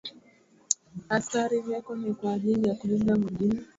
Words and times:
Wa 1.09 1.15
askari 1.15 1.57
weko 1.57 1.95
ni 1.95 2.13
kwa 2.13 2.33
ajili 2.33 2.69
ya 2.69 2.75
kulinda 2.75 3.15
mugini 3.15 3.61